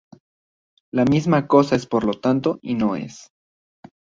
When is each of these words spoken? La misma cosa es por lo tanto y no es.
La 0.91 1.05
misma 1.05 1.45
cosa 1.47 1.75
es 1.75 1.85
por 1.85 2.05
lo 2.05 2.13
tanto 2.15 2.57
y 2.63 2.73
no 2.73 2.95
es. 2.95 3.29